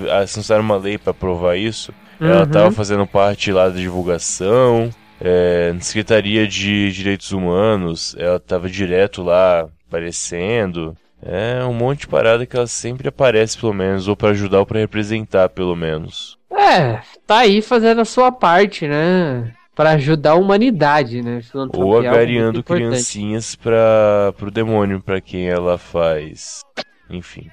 [0.09, 1.93] assustaram uma lei para provar isso.
[2.19, 2.27] Uhum.
[2.27, 4.89] Ela tava fazendo parte lá da divulgação,
[5.23, 10.97] é, na Secretaria de Direitos Humanos, ela tava direto lá aparecendo.
[11.23, 14.65] É um monte de parada que ela sempre aparece, pelo menos, ou para ajudar ou
[14.65, 16.37] para representar, pelo menos.
[16.51, 19.53] É, tá aí fazendo a sua parte, né?
[19.75, 21.41] para ajudar a humanidade, né?
[21.73, 26.61] Ou agariando é criancinhas para pro demônio, para quem ela faz.
[27.09, 27.49] Enfim.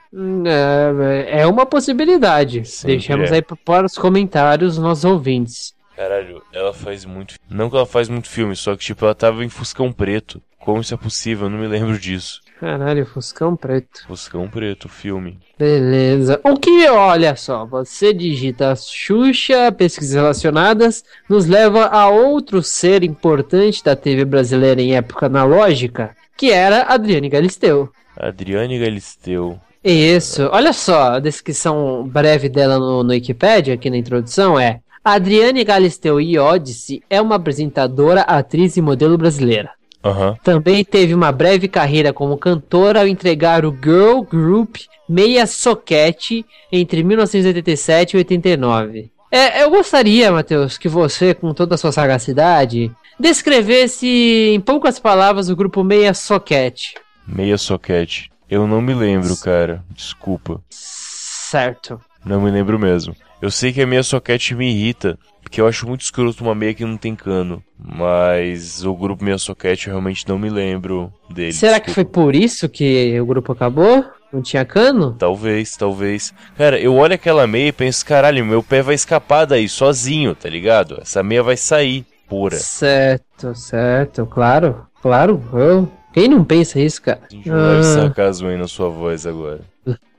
[0.46, 2.64] É, é uma possibilidade.
[2.64, 3.36] Sempre Deixamos é.
[3.36, 5.74] aí para os comentários os nossos ouvintes.
[5.96, 7.34] Caralho, ela faz muito.
[7.50, 10.40] Não que ela faz muito filme, só que tipo, ela tava em Fuscão Preto.
[10.58, 11.46] Como isso é possível?
[11.46, 12.40] Eu não me lembro disso.
[12.60, 14.04] Caralho, Fuscão Preto.
[14.08, 15.38] Fuscão Preto, filme.
[15.56, 16.40] Beleza.
[16.42, 23.82] O que, olha só, você digita Xuxa, pesquisas relacionadas, nos leva a outro ser importante
[23.84, 27.90] da TV brasileira em época analógica, que era Adriane Galisteu.
[28.16, 29.60] Adriane Galisteu.
[29.84, 30.48] Isso.
[30.50, 36.20] Olha só, a descrição breve dela no, no Wikipedia, aqui na introdução, é Adriane Galisteu
[36.20, 39.77] Iodice é uma apresentadora, atriz e modelo brasileira.
[40.04, 40.36] Uhum.
[40.44, 44.76] Também teve uma breve carreira como cantora ao entregar o girl group
[45.08, 49.10] Meia Soquete entre 1987 e 89.
[49.30, 54.06] É, eu gostaria, Matheus, que você, com toda a sua sagacidade, descrevesse
[54.54, 56.94] em poucas palavras o grupo Meia Soquete.
[57.26, 58.30] Meia Soquete.
[58.48, 59.84] Eu não me lembro, cara.
[59.90, 60.62] Desculpa.
[60.70, 62.00] Certo.
[62.24, 63.14] Não me lembro mesmo.
[63.40, 66.74] Eu sei que a meia soquete me irrita, porque eu acho muito escroto uma meia
[66.74, 67.62] que não tem cano.
[67.78, 71.52] Mas o grupo Meia Soquete eu realmente não me lembro dele.
[71.52, 71.88] Será desculpa.
[71.88, 74.04] que foi por isso que o grupo acabou?
[74.32, 75.14] Não tinha cano?
[75.18, 76.34] Talvez, talvez.
[76.56, 80.48] Cara, eu olho aquela meia e penso, caralho, meu pé vai escapar daí sozinho, tá
[80.50, 80.98] ligado?
[81.00, 82.56] Essa meia vai sair pura.
[82.56, 85.42] Certo, certo, claro, claro.
[85.52, 85.90] Eu...
[86.12, 87.20] Quem não pensa isso, cara?
[87.30, 87.54] Gente, ah.
[87.54, 89.60] leve sarcasmo aí na sua voz agora.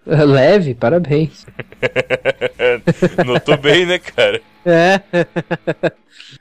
[0.25, 1.45] Leve, parabéns.
[3.25, 4.41] Notou bem, né, cara?
[4.65, 5.01] É.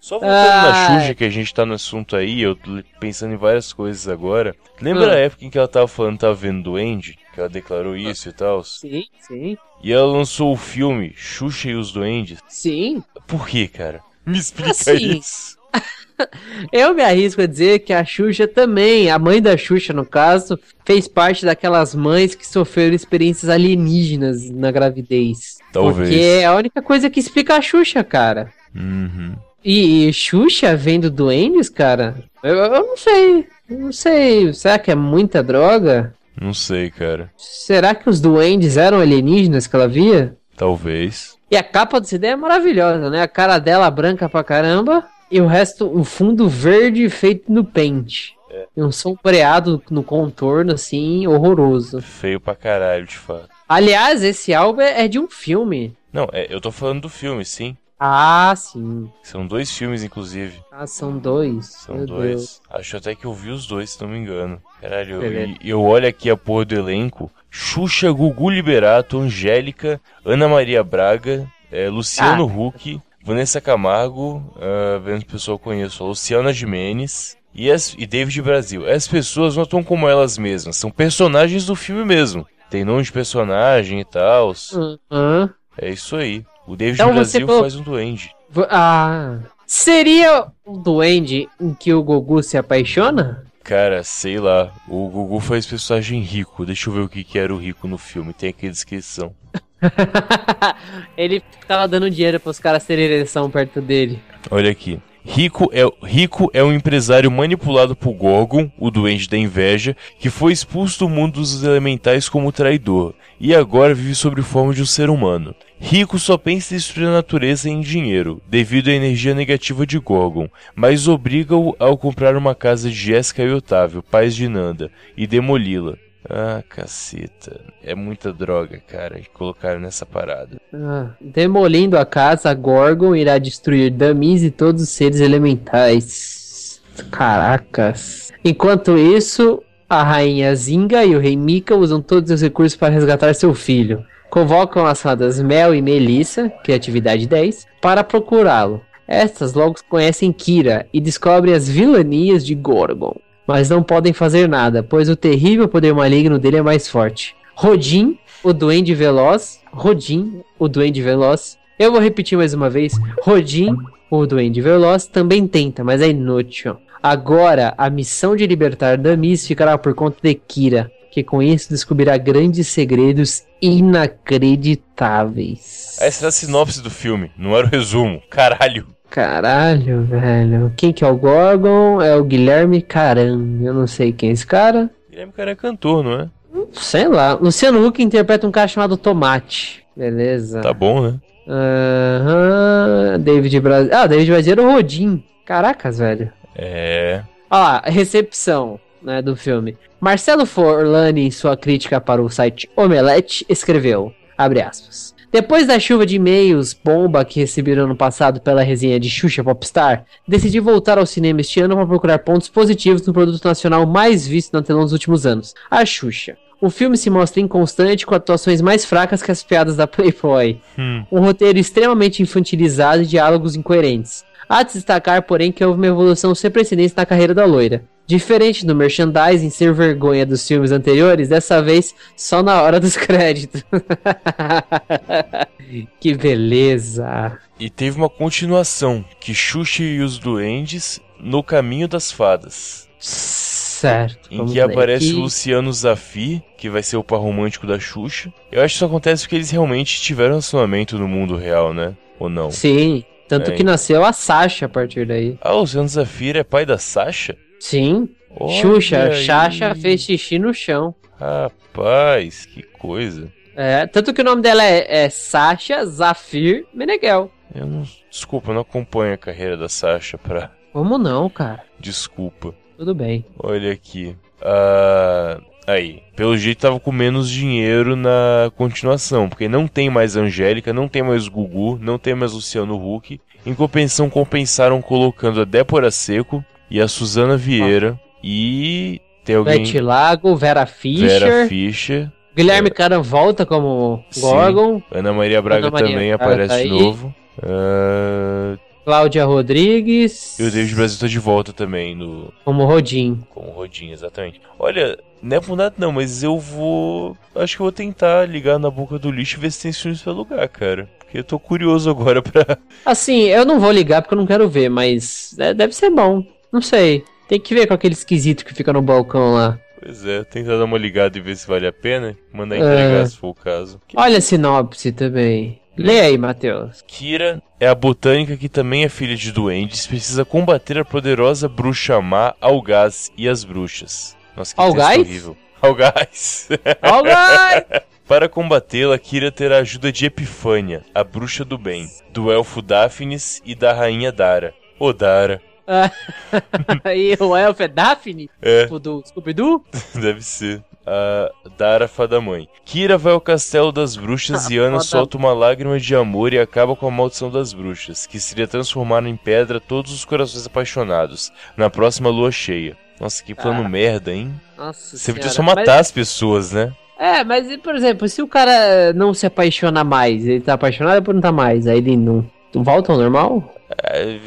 [0.00, 0.88] Só voltando ah.
[0.88, 4.09] na Xuxa, que a gente tá no assunto aí, eu tô pensando em várias coisas
[4.09, 4.54] agora.
[4.81, 5.14] Lembra ah.
[5.14, 7.18] a época em que ela tava falando tava vendo Duende?
[7.35, 8.64] Que ela declarou isso e tal?
[8.64, 9.57] Sim, sim.
[9.83, 12.40] E ela lançou o filme Xuxa e os Duendes?
[12.48, 13.02] Sim.
[13.26, 14.00] Por que, cara?
[14.24, 15.58] Me explica assim, isso.
[16.72, 20.59] Eu me arrisco a dizer que a Xuxa também, a mãe da Xuxa no caso,
[20.85, 25.59] fez parte daquelas mães que sofreram experiências alienígenas na gravidez.
[25.72, 26.09] Talvez.
[26.09, 28.52] Porque é a única coisa que explica a Xuxa, cara.
[28.74, 29.35] Uhum.
[29.64, 32.16] E, e Xuxa vendo duendes, cara?
[32.42, 33.46] Eu, eu não sei.
[33.68, 34.52] Eu não sei.
[34.52, 36.14] Será que é muita droga?
[36.40, 37.31] Não sei, cara.
[37.37, 40.37] Será que os duendes eram alienígenas que ela via?
[40.57, 41.37] Talvez.
[41.50, 43.22] E a capa do CD é maravilhosa, né?
[43.22, 45.04] A cara dela branca pra caramba.
[45.30, 48.36] E o resto, o fundo verde feito no pente.
[48.50, 48.66] É.
[48.76, 52.00] E um sombreado no contorno, assim, horroroso.
[52.00, 53.48] Feio pra caralho, de fato.
[53.68, 55.94] Aliás, esse álbum é de um filme.
[56.12, 57.76] Não, é, eu tô falando do filme, sim.
[58.00, 59.10] Ah, sim.
[59.22, 60.60] São dois filmes, inclusive.
[60.70, 61.66] Ah, são dois.
[61.66, 62.28] São Meu dois.
[62.28, 62.60] Deus.
[62.70, 64.62] Acho até que eu vi os dois, se não me engano.
[64.80, 67.30] Caralho, eu, eu olho aqui a porra do elenco.
[67.50, 72.58] Xuxa, Gugu Liberato, Angélica, Ana Maria Braga, é, Luciano ah.
[72.60, 78.90] Huck, Vanessa Camargo, uh, vendo o pessoal conheço, Luciana Jimenez e, as, e David Brasil.
[78.90, 82.46] As pessoas não estão como elas mesmas, são personagens do filme mesmo.
[82.70, 84.54] Tem nome de personagem e tal.
[84.72, 85.50] Uhum.
[85.76, 86.42] É isso aí.
[86.66, 88.34] O David então Brasil faz um duende.
[88.70, 89.40] Ah.
[89.66, 93.44] Seria um duende em que o Gugu se apaixona?
[93.62, 94.72] Cara, sei lá.
[94.88, 96.64] O Gugu faz personagem rico.
[96.64, 98.32] Deixa eu ver o que, que era o rico no filme.
[98.32, 99.34] Tem aqui a descrição.
[101.16, 104.20] ele ficava dando dinheiro para os caras terem ereção perto dele.
[104.50, 105.00] Olha aqui.
[105.30, 110.52] Rico é, Rico é um empresário manipulado por Gorgon, o doente da inveja, que foi
[110.52, 115.10] expulso do mundo dos elementais como traidor, e agora vive sob forma de um ser
[115.10, 115.54] humano.
[115.78, 120.48] Rico só pensa em destruir a natureza em dinheiro, devido à energia negativa de Gorgon,
[120.74, 125.98] mas obriga-o a comprar uma casa de Jéssica e Otávio, pais de Nanda, e demoli-la.
[126.30, 127.60] Ah, caceta.
[127.82, 130.60] É muita droga, cara, que colocaram nessa parada.
[130.72, 136.82] Ah, demolindo a casa, Gorgon irá destruir Damis e todos os seres elementais.
[137.10, 138.30] Caracas.
[138.44, 143.32] Enquanto isso, a rainha Zinga e o rei Mika usam todos os recursos para resgatar
[143.34, 144.04] seu filho.
[144.28, 148.82] Convocam as fadas Mel e Melissa, criatividade 10, para procurá-lo.
[149.06, 153.16] Estas logo conhecem Kira e descobrem as vilanias de Gorgon
[153.48, 157.34] mas não podem fazer nada, pois o terrível poder maligno dele é mais forte.
[157.54, 159.61] Rodin, o Duende Veloz.
[159.72, 161.56] Rodin, o Duende Veloz.
[161.78, 162.92] Eu vou repetir mais uma vez.
[163.22, 163.74] Rodin,
[164.11, 166.76] o Duende Veloz, também tenta, mas é inútil.
[167.02, 172.18] Agora, a missão de libertar Damis ficará por conta de Kira, que com isso descobrirá
[172.18, 175.96] grandes segredos inacreditáveis.
[176.00, 178.20] Essa é a sinopse do filme, não era o resumo.
[178.28, 178.97] Caralho.
[179.11, 180.73] Caralho, velho.
[180.77, 182.01] Quem que é o Gorgon?
[182.03, 183.40] É o Guilherme Caran.
[183.62, 184.90] Eu não sei quem é esse cara.
[185.11, 186.29] Guilherme Caran é cantor, não é?
[186.73, 187.33] Sei lá.
[187.35, 189.85] Luciano Huck interpreta um cara chamado Tomate.
[189.97, 190.61] Beleza.
[190.61, 191.14] Tá bom, né?
[191.49, 193.12] Aham.
[193.14, 193.21] Uhum.
[193.21, 193.90] David Brasil.
[193.92, 195.25] Ah, David Brasil era o Rodin.
[195.44, 196.31] Caracas, velho.
[196.55, 197.23] É.
[197.51, 199.77] Ó, recepção né, do filme.
[200.01, 206.07] Marcelo Forlani, em sua crítica para o site Omelete, escreveu, abre aspas, depois da chuva
[206.07, 211.05] de e-mails bomba que receberam no passado pela resenha de Xuxa Popstar, decidi voltar ao
[211.05, 214.92] cinema este ano para procurar pontos positivos no produto nacional mais visto na tela nos
[214.92, 216.38] últimos anos, a Xuxa.
[216.61, 220.61] O filme se mostra inconstante com atuações mais fracas que as piadas da Playboy.
[220.77, 221.05] Hum.
[221.12, 224.24] Um roteiro extremamente infantilizado e diálogos incoerentes.
[224.48, 227.85] Há de destacar, porém, que houve uma evolução sem precedentes na carreira da loira.
[228.09, 233.62] Diferente do merchandising ser vergonha dos filmes anteriores, dessa vez só na hora dos créditos.
[236.01, 237.38] que beleza!
[237.61, 242.88] E teve uma continuação, que Xuxa e os Duendes no Caminho das Fadas.
[242.99, 244.31] Certo.
[244.31, 248.33] Em que aparece o Luciano Zafi, que vai ser o par romântico da Xuxa.
[248.51, 251.94] Eu acho que isso acontece porque eles realmente tiveram relacionamento no mundo real, né?
[252.18, 252.51] Ou não?
[252.51, 253.05] Sim.
[253.29, 253.55] Tanto é.
[253.55, 255.37] que nasceu a Sasha a partir daí.
[255.42, 257.37] Ah, o Luciano Zafir é pai da Sasha?
[257.61, 258.09] Sim.
[258.31, 260.94] Olha Xuxa, Xaxa fez xixi no chão.
[261.18, 263.33] Rapaz, que coisa.
[263.57, 267.31] É, tanto que o nome dela é, é Sasha Zafir Meneghel.
[267.53, 270.53] Eu não, desculpa, eu não acompanho a carreira da Sasha pra.
[270.73, 271.64] Como não, cara?
[271.81, 272.55] Desculpa.
[272.77, 273.25] Tudo bem.
[273.37, 274.14] Olha aqui.
[274.40, 280.73] Uh, aí, pelo jeito tava com menos dinheiro na continuação, porque não tem mais Angélica,
[280.73, 283.21] não tem mais Gugu, não tem mais Luciano Huck.
[283.44, 287.98] Em compensação, compensaram colocando a Débora Seco, e a Suzana Vieira.
[287.98, 288.09] Ah.
[288.22, 289.64] E tem alguém.
[289.64, 291.20] Beth Lago, Vera Fischer.
[291.20, 292.12] Vera Fischer.
[292.35, 292.70] Guilherme é.
[292.70, 294.78] Caran volta como Gorgon.
[294.78, 294.85] Sim.
[294.92, 297.14] Ana Maria Braga Ana Maria também aparece tá de novo.
[297.38, 298.59] Uh...
[298.85, 300.38] Cláudia Rodrigues.
[300.38, 302.33] E o David Brasil tá de volta também no.
[302.42, 303.20] Como Rodin.
[303.28, 304.40] Como Rodin, exatamente.
[304.59, 307.14] Olha, não é por nada não, mas eu vou.
[307.35, 310.00] Acho que eu vou tentar ligar na boca do lixo e ver se tem filmes
[310.00, 310.88] pra alugar, cara.
[310.98, 312.57] Porque eu tô curioso agora pra.
[312.87, 316.24] Assim, eu não vou ligar porque eu não quero ver, mas é, deve ser bom.
[316.52, 317.04] Não sei.
[317.28, 319.58] Tem que ver com aquele esquisito que fica no balcão lá.
[319.80, 322.16] Pois é, tentar dar uma ligada e ver se vale a pena.
[322.32, 323.06] Mandar entregar é.
[323.06, 323.80] se for o caso.
[323.94, 325.61] Olha a sinopse também.
[325.76, 326.82] Lê aí, Matheus.
[326.87, 332.00] Kira é a botânica que também é filha de duendes, precisa combater a poderosa bruxa
[332.00, 334.16] má Algaz e as bruxas.
[334.37, 334.98] Nossa, que Algaz?
[334.98, 335.37] horrível.
[335.62, 336.48] Algaz!
[336.82, 337.64] Algaz!
[338.06, 343.42] Para combatê-la, Kira terá a ajuda de Epifânia, a bruxa do bem, do elfo Daphnis
[343.44, 344.54] e da rainha Dara.
[344.78, 345.42] Ô Dara,
[346.96, 348.31] e o elfo é Daphne?
[348.40, 348.64] É.
[348.64, 349.64] Tipo do Scooby-Doo?
[349.94, 350.62] Deve ser.
[350.87, 352.48] A Dara Fada Mãe.
[352.64, 356.74] Kira vai ao castelo das bruxas e Ana solta uma lágrima de amor e acaba
[356.74, 361.69] com a maldição das bruxas, que seria transformar em pedra todos os corações apaixonados na
[361.69, 362.75] próxima lua cheia.
[362.98, 363.69] Nossa, que plano ah.
[363.69, 364.33] merda, hein?
[364.56, 365.81] Nossa Você podia só matar mas...
[365.81, 366.73] as pessoas, né?
[366.98, 371.14] É, mas, por exemplo, se o cara não se apaixona mais, ele tá apaixonado por
[371.14, 373.54] não tá mais, aí ele não volta ao normal?
[373.85, 374.19] É,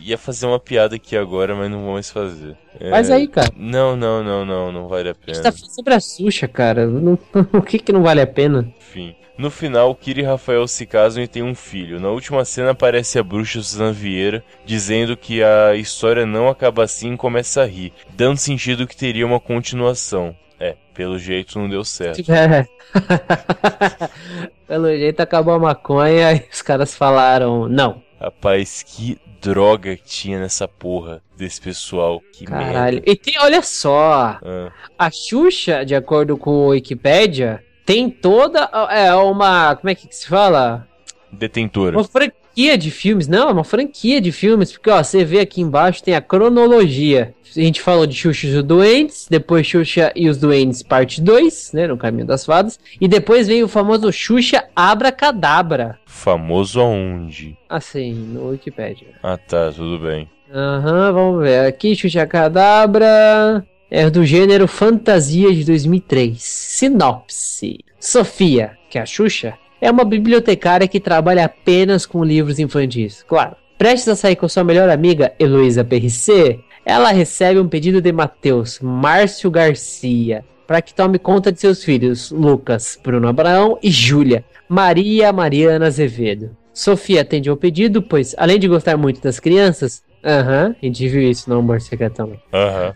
[0.00, 2.56] ia fazer uma piada aqui agora, mas não vou mais fazer.
[2.78, 2.90] É...
[2.90, 3.50] Faz aí, cara.
[3.56, 5.38] Não, não, não, não, não vale a pena.
[5.38, 6.86] A tá falando sobre a Xuxa, cara.
[6.86, 7.18] Não,
[7.52, 8.72] o que que não vale a pena?
[8.78, 9.14] Enfim.
[9.38, 12.00] No final, Kira e Rafael se casam e têm um filho.
[12.00, 17.14] Na última cena aparece a bruxa Suzana Vieira dizendo que a história não acaba assim
[17.14, 20.34] e começa a rir, dando sentido que teria uma continuação.
[20.58, 22.20] É, pelo jeito não deu certo.
[22.28, 22.66] É.
[24.66, 28.02] pelo jeito acabou a maconha e os caras falaram não.
[28.20, 32.20] Rapaz, que droga que tinha nessa porra desse pessoal.
[32.32, 32.96] Que Caralho.
[32.96, 33.10] Merda.
[33.10, 34.38] E tem, olha só.
[34.42, 34.72] Ah.
[34.98, 40.26] A Xuxa, de acordo com o Wikipedia, tem toda é uma, como é que se
[40.26, 40.86] fala?
[41.32, 41.96] Detentora.
[41.96, 42.04] Uma
[42.58, 46.02] franquia de filmes, não, é uma franquia de filmes, porque ó, você vê aqui embaixo
[46.02, 47.32] tem a cronologia.
[47.56, 51.72] A gente falou de Xuxa e os Doentes, depois Xuxa e os Doentes parte 2,
[51.72, 55.98] né, no Caminho das Fadas, e depois vem o famoso Xuxa Abracadabra.
[56.04, 57.56] Famoso aonde?
[57.68, 59.08] Assim, no Wikipedia.
[59.22, 60.28] Ah tá, tudo bem.
[60.52, 61.64] Aham, uhum, vamos ver.
[61.64, 66.42] Aqui Xuxa Cadabra é do gênero fantasia de 2003.
[66.42, 73.24] Sinopse: Sofia, que é a Xuxa, é uma bibliotecária que trabalha apenas com livros infantis.
[73.26, 73.56] Claro.
[73.76, 78.80] Prestes a sair com sua melhor amiga, Heloísa PRC, ela recebe um pedido de Matheus
[78.80, 85.32] Márcio Garcia para que tome conta de seus filhos, Lucas, Bruno Abraão e Júlia, Maria
[85.32, 86.54] Mariana Azevedo.
[86.74, 91.08] Sofia atende ao pedido, pois, além de gostar muito das crianças, Aham, uhum, a gente
[91.08, 92.22] viu isso no Amor Secreto.
[92.22, 92.38] Uhum.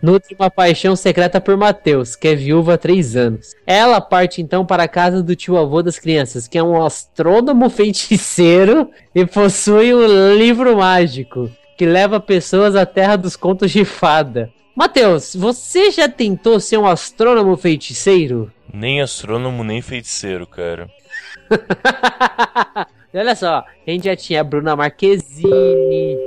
[0.01, 3.55] Nutre uma paixão secreta por Mateus, que é viúva há três anos.
[3.65, 7.69] Ela parte então para a casa do tio avô das crianças, que é um astrônomo
[7.69, 14.51] feiticeiro e possui um livro mágico que leva pessoas à terra dos contos de fada.
[14.75, 18.51] Mateus, você já tentou ser um astrônomo feiticeiro?
[18.73, 20.89] Nem astrônomo, nem feiticeiro, cara.
[23.13, 26.17] Olha só, a gente já tinha a Bruna Marquezine,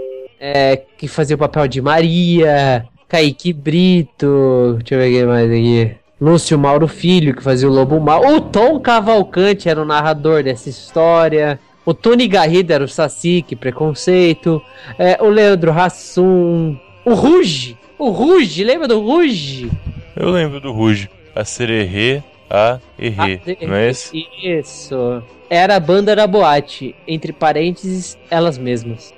[0.41, 5.97] é, que fazia o papel de Maria, Kaique Brito, deixa eu ver quem mais aqui.
[6.20, 8.24] Lúcio Mauro Filho, que fazia o Lobo Mal.
[8.24, 11.61] O Tom Cavalcante era o narrador dessa história.
[11.84, 14.62] O Tony Garrido era o Saci, que preconceito.
[14.99, 16.76] É, o Leandro Hassum.
[17.05, 17.76] O Ruge.
[17.99, 19.70] O Ruge, lembra do Ruge?
[20.16, 21.09] Eu lembro do Ruge.
[21.34, 24.26] A Sererê, a Errê, não é esse?
[24.43, 25.22] Isso.
[25.51, 29.14] Era a banda da boate, entre parênteses, elas mesmas.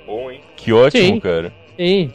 [0.59, 1.19] Que ótimo, Sim.
[1.19, 1.53] cara.
[1.77, 2.11] Sim.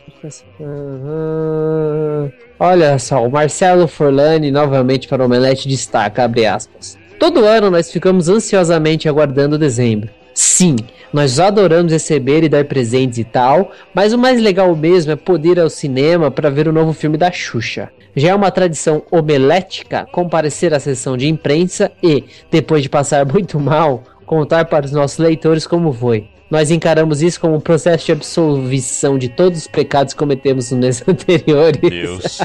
[0.61, 2.31] Uhum.
[2.59, 6.99] Olha só, o Marcelo Forlani novamente para o Omelete destaca, abre aspas.
[7.19, 10.11] Todo ano nós ficamos ansiosamente aguardando dezembro.
[10.35, 10.77] Sim,
[11.13, 15.53] nós adoramos receber e dar presentes e tal, mas o mais legal mesmo é poder
[15.53, 17.91] ir ao cinema para ver o novo filme da Xuxa.
[18.15, 23.59] Já é uma tradição omelética comparecer à sessão de imprensa e, depois de passar muito
[23.59, 26.34] mal, contar para os nossos leitores como foi.
[26.51, 30.81] Nós encaramos isso como um processo de absolvição de todos os pecados que cometemos nos
[30.81, 31.81] meses anteriores.
[31.81, 32.39] Deus.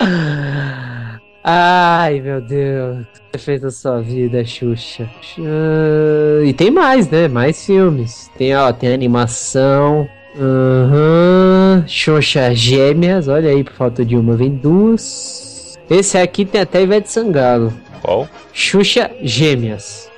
[1.42, 3.06] Ai, meu Deus.
[3.32, 5.08] Você fez a sua vida, Xuxa.
[5.38, 7.28] Uh, e tem mais, né?
[7.28, 8.30] Mais filmes.
[8.36, 10.08] Tem, ó, tem animação.
[10.36, 11.82] Uhum.
[11.86, 13.28] Xuxa Gêmeas.
[13.28, 15.78] Olha aí, por falta de uma, vem duas.
[15.88, 17.72] Esse aqui tem até Ivete Sangalo.
[18.02, 18.28] Qual?
[18.52, 20.09] Xuxa Gêmeas.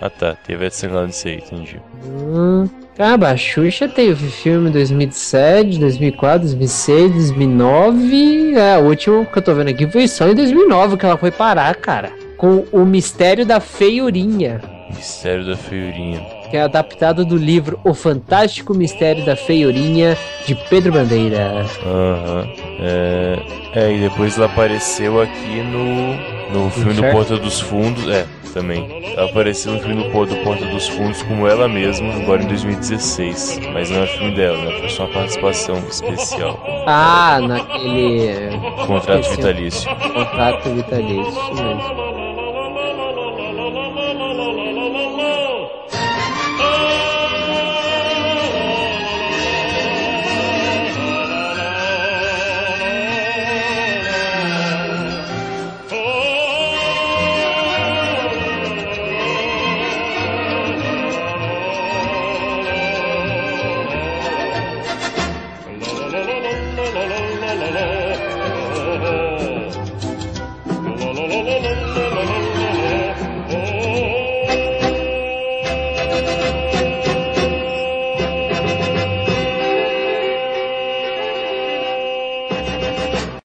[0.00, 1.80] Ah tá, Ivete Sangalo nisso aí, entendi.
[2.04, 2.68] Hum.
[2.96, 8.54] Caramba, a Xuxa teve filme 2007, 2004, 2006, 2009.
[8.54, 11.30] É, o último que eu tô vendo aqui foi só em 2009 que ela foi
[11.30, 12.10] parar, cara.
[12.38, 14.62] Com o Mistério da Feiurinha.
[14.94, 16.20] Mistério da Feiurinha.
[16.50, 20.16] Que é adaptado do livro O Fantástico Mistério da Feiurinha,
[20.46, 21.66] de Pedro Bandeira.
[21.84, 22.40] Aham.
[22.40, 22.54] Uhum.
[22.80, 23.38] É...
[23.74, 28.08] é, e depois ela apareceu aqui no, no filme do Porta dos Fundos.
[28.08, 28.26] É,
[28.56, 29.12] também.
[29.14, 33.60] Ela apareceu no filme do, do Porta dos Fundos como ela mesma, agora em 2016.
[33.74, 34.78] Mas não é filme dela, né?
[34.78, 36.58] Foi só uma participação especial.
[36.86, 38.58] Ah, naquele.
[38.86, 39.90] Contrato vitalício.
[39.96, 42.05] Contrato vitalício, mesmo.